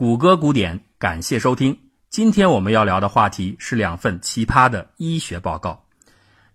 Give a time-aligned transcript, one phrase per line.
[0.00, 1.78] 谷歌古典，感谢收听。
[2.08, 5.84] 今天我们要聊的话题是两份奇葩的医学报告。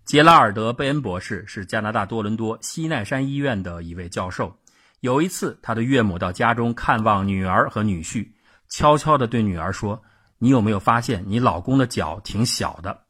[0.04, 4.52] 杰拉尔德·贝恩博士是加拿大多伦多西奈山医院的一位教授。
[4.98, 8.28] 有一次，他的岳母到家中看望女儿和女婿，
[8.68, 10.02] 悄悄地对女儿说
[10.40, 13.02] ：“你有没有发现你老公的脚挺小的？”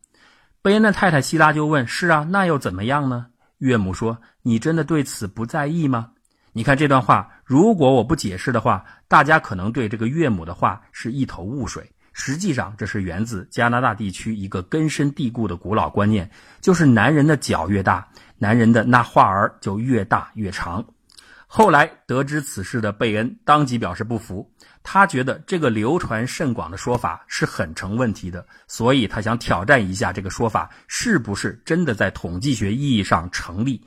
[0.61, 6.11] 贝恩的太太希拉就问：“是啊，那又怎么样呢？”岳母说：“你真的对此不在意吗？”
[6.57, 11.87] 你看这段话，如果我不解释的话，大家可能对这个岳母的话是一头雾水。
[12.15, 16.31] 实际上，这是源自加拿大地区一个根深蒂固的古老观念，
[16.63, 20.83] 就是男人的脚越大，男人的那话儿就越大越长。
[21.47, 24.51] 后来得知此事的贝恩当即表示不服，
[24.83, 33.79] 他觉得这个流传甚广的说法是很成问题的，所以他想挑战一下这个说法是不是真的在统计学意义上成立。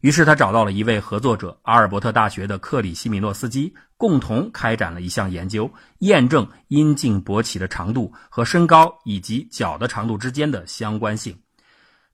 [0.00, 11.38] 于是他找到了一位合作者，阿尔伯特大学的克里希米诺斯基，共同开展了一项研究，验证阴茎勃起的长度和身高以及脚的长度之间的相关性。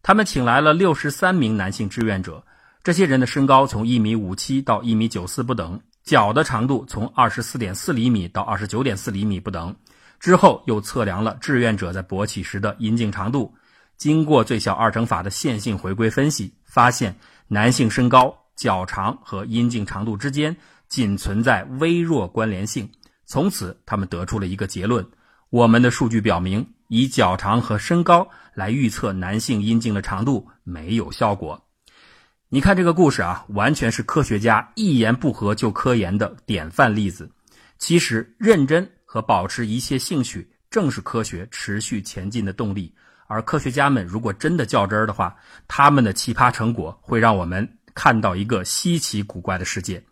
[0.03, 2.45] 他们请来了六十三名男性志愿者，
[2.83, 9.75] 这些人的身高从一米五七到一米九四不等，脚的长度从二十四点四厘米到二十九点四厘米不等。
[10.19, 13.55] 之后又测量了志愿者在勃起时的阴茎长度，
[13.97, 17.17] 经过最小二乘法的线性回归分析，发现。
[17.49, 20.57] 男性身高、脚长和阴茎长度之间
[20.89, 22.91] 仅存在微弱关联性。
[23.25, 25.07] 从此，他们得出了一个结论：
[25.51, 31.61] 我们的数据表明，以脚长和身高来预测男性阴茎的长度没有效果。
[32.49, 37.31] 你看这个故事啊，完全是科学家一言不合就科研的典范例子。
[37.79, 42.95] 其实，认真和保持一切兴趣，正是科学持续前进的动力。
[43.27, 45.37] 而科学家们如果真的较真儿的话，
[45.69, 50.05] 他们的奇葩成果会让我们看到一个稀奇古怪的世界。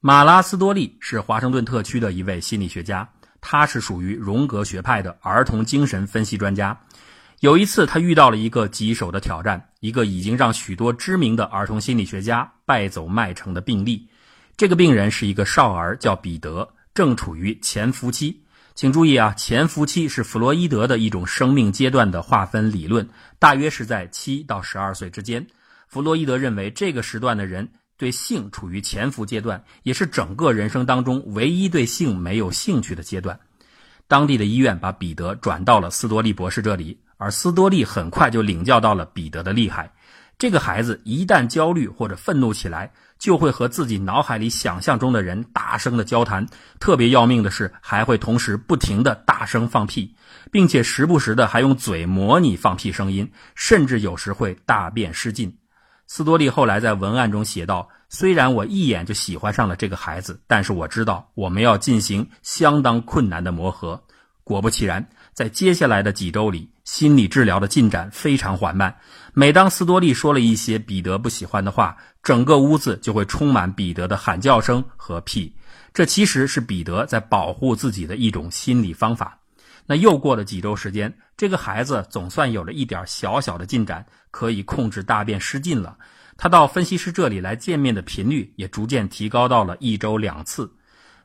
[0.00, 3.08] 马拉斯多利是华盛顿特区的一位心理学家，
[3.40, 6.80] 他是属于荣格学派的儿童精神分析专家。
[7.40, 14.08] 有一次，他遇到了一个棘手的挑战，一个已经让许多知名的儿童心理学家败走麦城的病例。
[14.56, 18.42] 这个病人是一个少儿，叫彼得，正处于潜伏期。
[18.80, 23.06] 请注意啊，潜伏期是弗洛伊德的一种生命阶段的划分理论，
[23.38, 25.46] 大约是在七到十二岁之间。
[25.86, 27.68] 弗洛伊德认为，这个时段的人
[27.98, 33.38] 对性处于潜伏阶段，也是整个人生当中唯一对性没有兴趣的阶段。
[34.08, 39.92] 当地的医院把彼得转到了斯多利博士这里，而斯多利很快就领教到了彼得的厉害。
[40.40, 46.46] 这个孩子一旦焦虑或者愤怒起来，就会和自己脑海里想象中的人大声的交谈。
[46.78, 50.16] 特别要命的是，还会同时不停的大声放屁，
[50.50, 55.54] 并且时不时的还用嘴模拟放屁声音，甚至有时会大便失禁。
[56.06, 64.02] 斯多利后来在文案中写道：“虽然我一眼就喜欢上了这个孩子，但是我知道我们要进行相当困难的磨合。”
[64.42, 65.06] 果不其然。
[65.32, 68.94] 在接下来的几周里，心理治疗的进展非常缓慢。
[69.32, 75.54] 每当斯多利说了一些彼得不喜欢的话，整个屋子就会充满彼得的喊叫声和屁。
[75.92, 79.38] 这其实是彼得在保护自己的一种心理方法。
[79.86, 85.96] 那又过了几周时间，这个孩子总算有了一点小小的进展，可以控制大便失禁了。
[86.36, 90.72] 他到分析师这里来见面的频率也逐渐提高到了一周两次。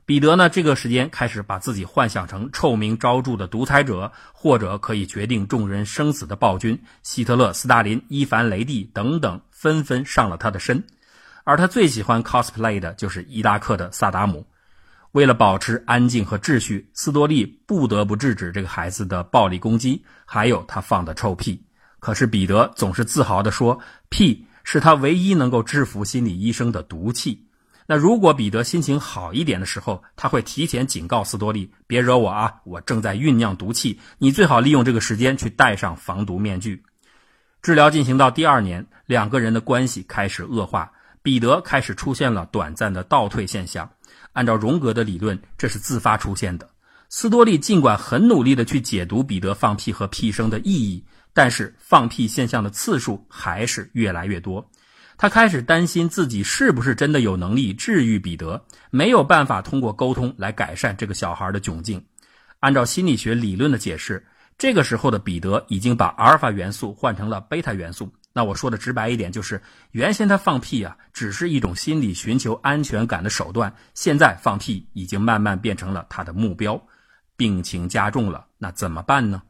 [0.06, 0.48] 彼得呢？
[0.48, 10.84] 这个时间开始把自己幻想成臭名昭著的独裁者，或者可以决定众人生死的暴君——希特勒、斯大林、伊凡雷帝等等，纷纷上了他的身。
[11.42, 14.46] 而他最喜欢 cosplay 的就是伊拉克的萨达姆。
[15.10, 21.60] 为了保持安静和秩序，斯多利不得不制止这个孩子的暴力攻击，还有他放的臭屁。
[21.98, 27.42] 可是彼得总是自豪地说：“屁是他唯一能够制服心理医生的毒气。”
[27.88, 36.82] 那如果彼得心情好一点的时候，他会提前警告斯多利：“别惹我啊，我正在酝酿毒气，你最好利用这个时间去戴上防毒面具。”
[37.62, 40.90] 治疗进行到第二年，两个人的关系开始恶化，
[41.22, 43.88] 彼得开始出现了短暂的倒退现象。
[44.32, 46.68] 按照荣格的理论，这是自发出现的。
[47.08, 54.68] 斯多利尽管很努力的去解读彼得放屁和屁声的意义，但是放屁现象的次数还是越来越多。
[55.18, 62.04] 他开始担心自己是不是真的有能力治愈彼得，没有办法通过沟通来改善这个小孩的窘境。
[62.60, 64.24] 按照心理学理论的解释，
[64.58, 68.12] 这个时候的彼得已经把阿尔法元素换成了贝塔元素。
[68.32, 69.60] 那我说的直白一点，就是
[69.92, 76.78] 原先他放屁啊，只是一种心理寻求安全感的手段，现在放屁已经慢慢变成了他的目标。
[77.38, 79.42] 病情加重了，那怎么办呢？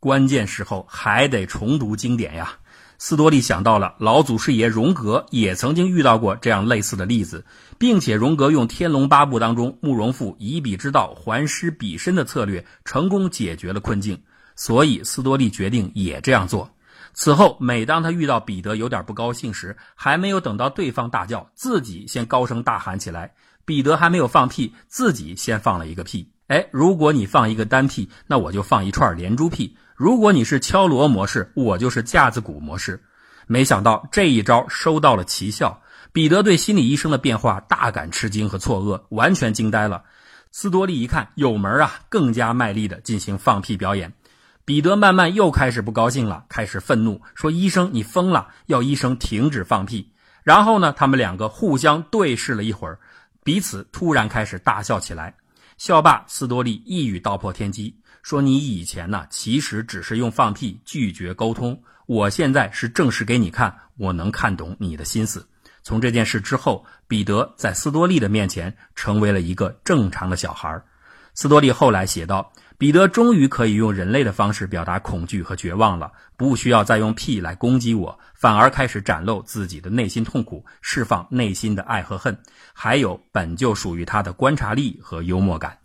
[0.00, 2.52] 关键时候还得重读经典呀。
[2.98, 7.44] 斯多利想到了老祖师爷荣格也曾经遇到过这样类似的例子，
[7.78, 14.20] 并且荣格用《天龙八部》当中慕容复以彼之道还施彼身的策略，成功解决了困境。
[14.56, 16.70] 所以斯多利决定也这样做。
[17.12, 23.32] 此后，每当他遇到彼得有点不高兴时，还没有等到对方大叫，自己先高声大喊起来。
[23.64, 26.28] 彼得还没有放屁，自己先放了一个屁。
[26.48, 29.76] 哎，如果你放一个单屁，那我就放一串连珠屁。
[29.96, 33.02] 如果你是敲锣模式，我就是架子鼓模式。
[33.46, 35.82] 没想到这一招收到了奇效，
[36.12, 40.04] 彼得对心理医生的变化大感吃惊和错愕，完全惊呆了。
[40.52, 44.12] 斯多利一看有门啊，更加卖力的进行放屁表演。
[44.66, 48.48] 彼得慢慢又开始不高兴了，开始愤怒，说：“医生，你疯了！
[48.66, 50.12] 要医生停止放屁。”
[50.42, 52.98] 然后呢，他们两个互相对视了一会儿，
[53.42, 55.34] 彼此突然开始大笑起来。
[55.76, 57.94] 校霸，斯多利一语道破天机。
[58.22, 61.82] 说你以前呢，其实只是用放屁拒绝沟通。
[62.06, 65.46] 我现在是证实给你看，我能看懂你的心思。
[65.82, 70.82] 从这件事之后，彼得在斯多利的面前成为了一个正常的小孩。
[71.34, 82.36] 斯多利后来写道：“彼得终于可以用人类的方式表达恐惧和绝望了，不需要再用屁来攻击我，反而开始展露自己的内心痛苦，释放内心的爱和恨，
[82.72, 85.78] 还有本就属于他的观察力和幽默感。”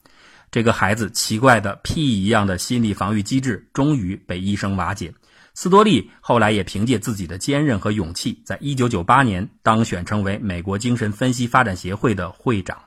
[0.52, 5.14] 这个孩子奇怪的屁一样的心理防御机制终于被医生瓦解。
[5.54, 12.80] 斯多利后来也凭借自己的坚韧和勇气，在1998年当选成为美国精神分析发展协会的会长。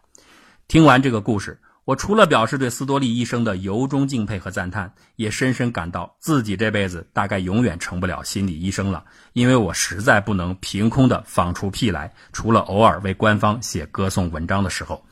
[0.66, 15.05] 听完这个故事，我除了表示对斯多利医生的由衷敬佩和赞叹，也深深感到自己这辈子大概永远成不了心理医生了，因为我实在不能凭空的放出屁来，除了偶尔为官方写歌颂文章的时候。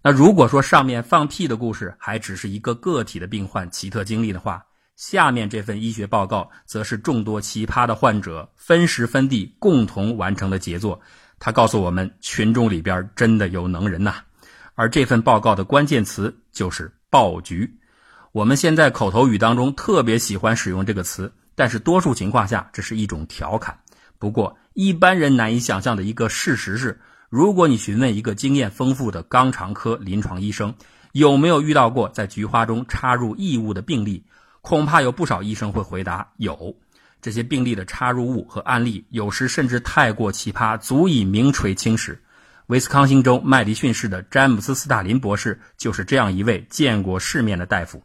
[0.00, 4.64] 那如果说上面放屁的故事还只是一个个体的病患奇特经历的话，
[4.96, 10.98] 下面这份医学报告则是众多奇葩的患者分时分地共同完成的杰作。
[11.38, 14.14] 他告诉我们，群众里边真的有能人呐。
[14.74, 17.78] 而这份报告的关键词就是“爆菊”。
[18.32, 23.78] 我们现在口头语当中特别喜欢使用这个词，但是多数情况下这是一种调侃。
[24.18, 27.00] 不过，一般人难以想象的一个事实是。
[27.28, 30.74] 如果你询问一个经验丰富的肛肠科临床医生，
[31.12, 34.22] 有没有遇到过在菊花中插入异物的病例，
[34.60, 36.76] 恐怕有不少医生会回答有。
[37.22, 42.22] 这些病例的插入物和案例，有时甚至太过奇葩，足以名垂青史。
[42.72, 48.02] 威斯康星州麦迪逊市的詹姆斯·斯塔林博士就是这样一位见过世面的大夫。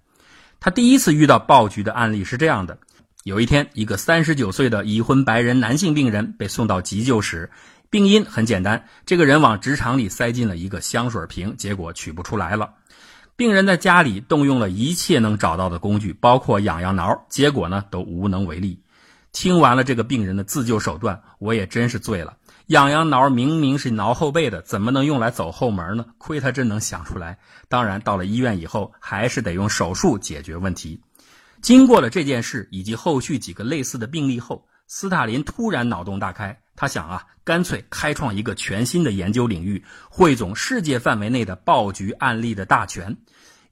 [0.59, 2.77] 他第一次遇到暴菊的案例是这样的：
[3.23, 7.49] 有一天，一个三十九岁的已婚白人男性病人被送到急救室。
[7.89, 12.71] 病因很简单，这个人往直肠里塞进了一个香水瓶，结果取不出来了。
[13.37, 18.81] 病人在家里动用了一切能找到的工具，包括痒痒挠，结果呢都无能为力。
[19.31, 22.35] 听完了这个病人的自救手段，我也真是醉了。
[22.67, 26.05] 痒痒挠明明是挠后背的，怎么能用来走后门呢？
[26.17, 27.37] 亏他真能想出来。
[27.69, 31.01] 当然，到了医院以后，还是得用手术解决问题。
[31.61, 36.59] 经过了这件事以及后续几个类似的病例后，斯大林突然脑洞大开。
[36.75, 43.15] 他想啊，干脆开创一个全新的研究领域，汇总世界范围内的爆菊案例的大全。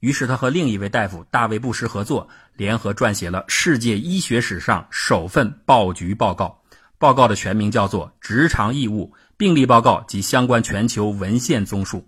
[0.00, 6.62] 于是他和另一位大夫大卫布什合作，联合撰写了世界医学史上首份爆菊报告。
[6.98, 11.98] 报告的全名叫做《直肠异物病例报告及相关全球文献综述》。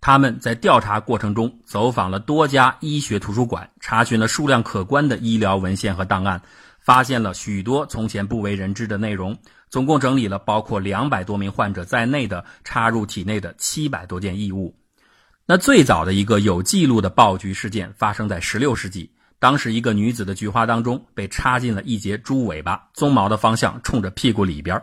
[0.00, 6.42] 他们在调查过程中走访了多家医学图书馆，查询了数量可观的医疗文献和档案，
[6.80, 9.38] 发现了许多从前不为人知的内容。
[9.70, 14.76] 总共整理了包括两百多名患者在内的插入体内的七百多件异物。
[15.46, 19.10] 那最早的一个有记录的爆菊事件发生在十六世纪，
[19.44, 24.82] 当时一个女子的菊花当中被插进了一节猪尾巴，鬃毛的方向冲着屁股里边。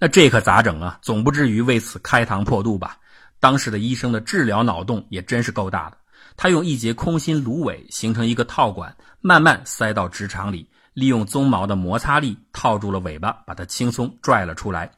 [0.00, 0.98] 那这可咋整啊？
[1.00, 2.96] 总不至于为此开膛破肚吧？
[3.38, 5.96] 当时的医生的治疗脑洞也真是够大的。
[6.36, 10.68] 他用一节空心芦苇形成一个套管，慢慢塞到直肠里。
[10.92, 14.90] 利用鬃毛的摩擦力套住了尾巴，把它轻松拽了出来。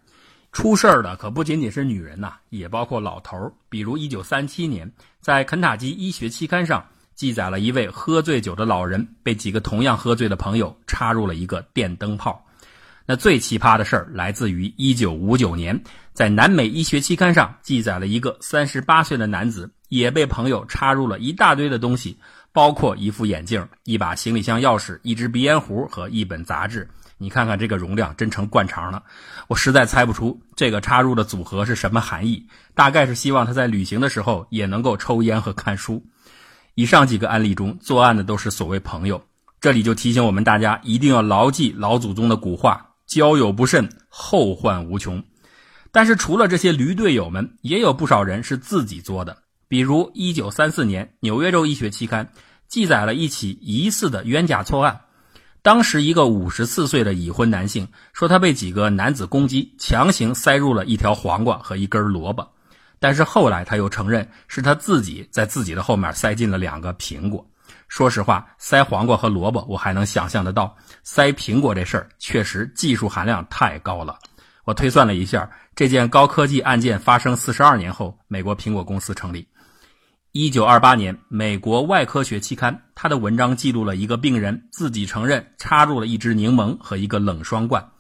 [0.53, 3.53] 出事儿的可不仅仅是女人呐，也包括老头儿。
[3.69, 4.91] 比如1937年，
[5.21, 6.83] 在肯塔基医学期刊上
[7.23, 12.45] 记载了一位喝醉酒的老人被几个同样喝醉的朋友插入了一个电灯泡。
[13.07, 22.19] 那最奇葩的事儿来自于1959年，在南美医学期刊上记载了一个38岁的男子也被朋友插入了一大堆的东西。
[22.51, 26.91] 包括一副眼镜、一把行李箱钥匙、一支鼻烟壶和一本杂志。
[27.19, 29.05] 你看看这个容量，真成灌肠了。
[29.47, 32.49] 我实在猜不出这个插入的组合是什么含义。
[32.75, 36.05] 大概是希望他在旅行的时候也能够抽烟和看书。
[36.75, 39.23] 以上几个案例中，作案的都是所谓朋友。
[39.61, 45.23] 这里就提醒我们大家，一定要牢记老祖宗的古话：交友不慎，后患无穷。
[45.91, 49.37] 但是除了这些驴队友们，也有不少人是自己作的。
[49.69, 52.25] 比如，一九三四年，《纽约州医学期刊》
[52.69, 55.03] 记载了一起疑似的冤假错案。
[55.63, 62.52] 当时，一个五十四岁的已婚男性说，他被几个男子攻击，强行塞入了一条黄瓜和一根萝卜。
[63.03, 67.45] 但是后来他又承认，是他自己在自己的后面塞进了两个苹果。
[67.89, 74.21] 说实话，塞黄瓜和萝卜我还能想象得到，塞苹果这事儿确实技术含量太高了。
[74.65, 79.49] 我推算了一下，这件高科技案件发生四十二年后，美国苹果公司成立。
[80.31, 87.91] 一九二八年，美国外科学期刊他的文章记录了一个病人自己承认插入了一支柠檬和一个冷霜罐，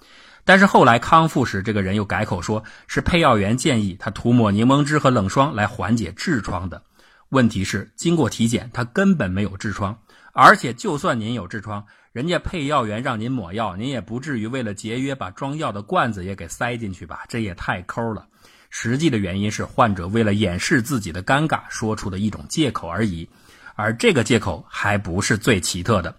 [0.45, 6.83] 但是后来康复时，这个人又改口说是配药员建议他涂抹柠檬汁和冷霜来缓解痔疮的。
[7.29, 9.99] 问题是，经过体检，他根本没有痔疮，
[10.33, 11.85] 而且就算您有痔疮。
[12.13, 17.21] 人家配药员让您抹药，您也不至于为了节约把装药的罐子也给塞进去吧？
[17.29, 18.27] 这也太抠了。
[18.69, 23.29] 实际的原因是患者为了掩饰自己的尴尬说出的一种借口而已，
[23.77, 26.15] 而这个借口还不是最奇特的。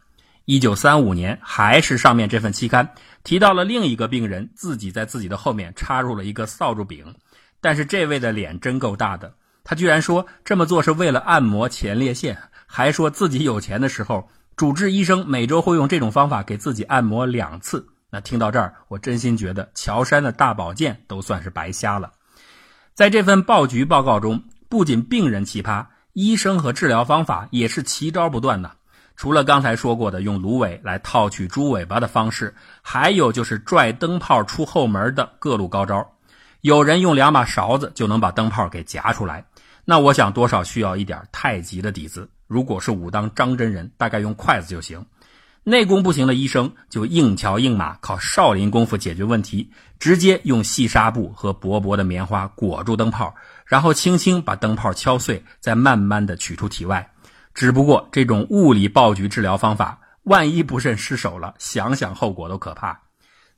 [0.46, 2.88] 一九三五年，还是上面这份期刊
[3.24, 7.16] 提到了另一个病人自己在自己的后面插入了一个扫帚柄，
[7.62, 9.34] 但是这位的脸真够大的，
[9.64, 14.30] 他居然说这么做是为了按摩前列腺，还说自己有钱的时候。
[14.56, 17.84] 主治医生每周会用这种方法给自己按摩两次。
[18.12, 22.12] 那听到这儿，我真心觉得乔山的大保健都算是白瞎了。
[22.94, 25.84] 在这份报局报告中，不仅病人奇葩，
[26.14, 28.70] 医生和治疗方法也是奇招不断呢。
[29.16, 36.06] 除了刚才说过的用芦苇来套取猪尾巴的方式，还有就是拽灯泡出后门的各路高招。
[36.62, 39.46] 有人用两把勺子就能把灯泡给夹出来，
[39.86, 42.30] 那我想多少需要一点太极的底子。
[42.48, 45.06] 如果是武当张真人，大概用筷子就行。
[45.66, 53.34] 内功不行的医生就硬桥硬马，靠少林功夫解决问题，直接用细纱布和薄薄的棉花裹住灯泡，
[53.66, 57.13] 然后轻轻把灯泡敲碎，再慢慢的取出体外。
[57.54, 63.00] 只不过这种物理爆菊治疗方法，万一不慎失手了，想想后果都可怕。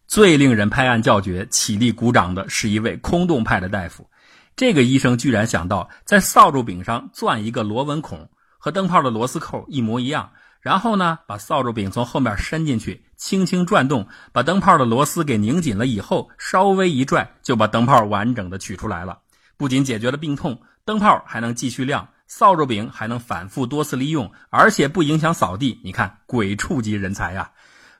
[0.07, 4.07] 最令人拍案叫绝、起立鼓掌的是一位空洞派的大夫，
[4.55, 8.29] 这个医生居然想到在扫帚柄上钻一个螺纹孔。
[8.57, 19.19] 和灯泡的螺丝扣一模一样，然后呢，把扫帚柄从后面伸进去，轻轻转动，把灯泡的螺丝给拧紧了以后，稍微一拽，就把灯泡完整的取出来了。
[19.55, 25.79] 不仅解决了病痛，灯泡还能继续亮，扫帚柄还能反复多次利用，而且不影响扫地。
[25.83, 27.49] 你看，鬼畜级人才呀！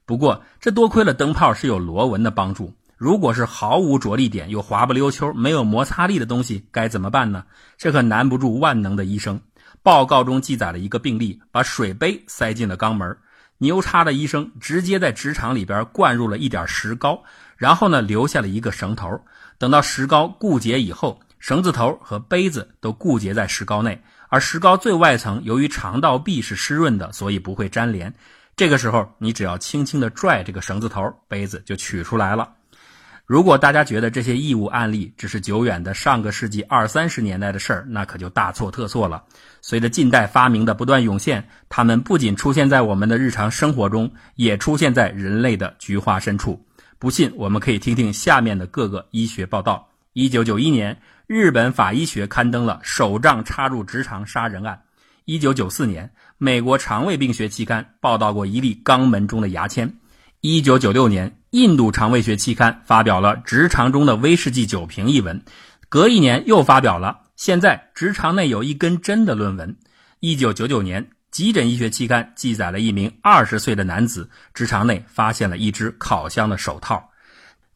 [0.06, 7.44] 不过这多亏了灯泡是有螺纹的帮助，如果是毫无着力点又滑不溜秋、没有摩擦力的东西，该怎么办呢？
[7.78, 9.40] 这可难不住万能的医生。
[9.84, 13.16] 报告中记载了一个病例，把水杯塞进了肛门，
[13.60, 17.24] 牛叉的医生直接在直肠里边灌入了一点石膏，
[17.58, 19.22] 然后呢留下了一个绳头，
[19.58, 28.14] 等到石膏固结以后，绳子头和杯子都固结在石膏内，而石膏最外层由于肠道壁是湿润的，所以不会粘连。
[28.56, 32.50] 这个时候你只要轻轻的拽这个绳子头，杯子就取出来了。
[33.26, 39.24] 如果大家觉得这些异物案例只是久远的上个世纪二三十年代的事儿，那可就大错特错了。
[39.64, 46.64] 随着近代发明的不断涌现，它们不仅出现在我们的日常生活中，也出现在人类的菊花深处。
[47.00, 49.90] 不信，我们可以听听下面的各个医学报道。
[50.14, 50.96] 一九九一年，
[51.28, 54.76] 日本法医学刊登了手杖插入直肠杀人案；
[55.26, 59.88] 一九九四年，美国肠胃病学期刊报道过一例肛门中的牙签；
[60.42, 61.38] 一九九六年。
[61.52, 65.42] 印度肠胃学期刊发表了直肠中的威士忌酒瓶一文，
[65.88, 69.74] 隔一年又发表了现在直肠内有一根针的论文。
[70.20, 77.10] 一九九九年，急诊医学期刊记载了一名二十岁的男子直肠内发现了一只烤箱的手套。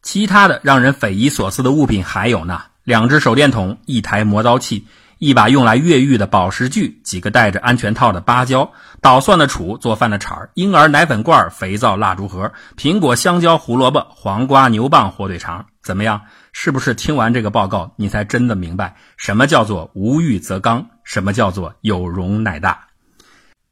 [0.02, 4.84] 其他的让人匪夷所思的物品还有呢：两只手电筒，一台磨刀器。
[5.18, 8.68] 一把用来越狱的宝石锯，几个戴着安全套的芭蕉，
[9.00, 16.20] 捣蒜的杵，做饭的铲婴儿奶粉罐，肥皂蜡烛盒，苹果、香蕉、胡萝卜、黄瓜、牛蒡、火腿肠，怎么样？
[16.52, 22.88] 是不是听完这个报告，你才真的明白什么叫做无欲则刚，什么叫做有容乃大？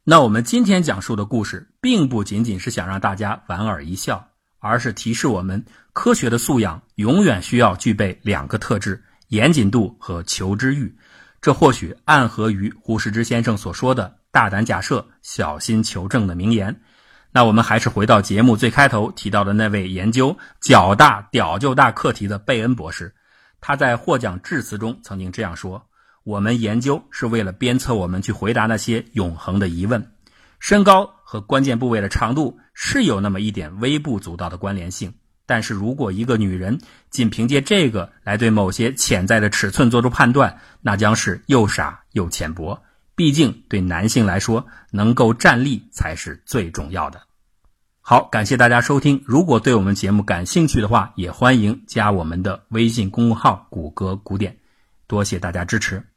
[0.05, 4.25] 那我们今天讲述的故事，并不仅仅是想让大家莞尔一笑，
[4.59, 10.95] 而是提示我们，科学的素养永远需要具备两个特质：严谨度和求知欲。
[11.41, 16.81] 这或许暗合于胡适之先生所说的“大胆假设，小心求证”的名言。
[17.31, 23.13] 那我们还是回到节目最开头提到的那位研究“脚大屌就大”课题的贝恩博士，
[23.61, 25.81] 他在获奖致辞中曾经这样说
[26.25, 30.11] ：“我们研究是为了鞭策我们去回答那些永恒的疑问。
[30.59, 35.13] 身高和关键部位的长度是有那么一点微不足道的关联性，
[35.49, 36.79] 但是如果一个女人
[37.09, 42.79] 仅凭借这个来对某些潜在的尺寸做出判断，那将是又傻又浅薄。
[43.15, 47.19] 毕竟对男性来说，能够站立才是最重要的。
[47.99, 49.19] 好，感谢大家收听。
[49.25, 54.55] 如果对我们节目感兴趣的话，也欢迎加我们的微信公众号“谷歌古典”。
[55.07, 56.09] 多谢大家支持。